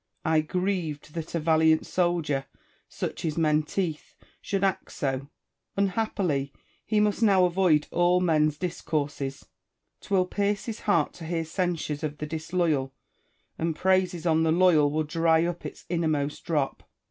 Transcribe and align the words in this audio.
I 0.25 0.41
grieved 0.41 1.13
that 1.13 1.35
a 1.35 1.39
valiant 1.39 1.85
soldier 1.85 2.47
(such 2.89 3.23
is 3.23 3.37
Menteith) 3.37 4.15
should 4.41 4.63
act 4.63 4.91
so. 4.93 5.29
Unhappily! 5.77 6.51
he 6.87 6.99
must 6.99 7.21
now 7.21 7.45
avoid 7.45 7.85
all 7.91 8.19
men's 8.19 8.57
discourses. 8.57 9.45
'Twill 9.99 10.25
pierce 10.25 10.65
his 10.65 10.79
heart 10.79 11.13
to 11.13 11.25
hear 11.25 11.45
censures 11.45 12.01
of 12.03 12.17
the 12.17 12.25
disloyal; 12.25 12.95
and 13.59 13.75
praises 13.75 14.25
on 14.25 14.41
the 14.41 14.51
loyal 14.51 14.89
will 14.89 15.03
dry 15.03 15.45
up 15.45 15.67
its 15.67 15.85
innermost 15.87 16.45
drop. 16.45 16.81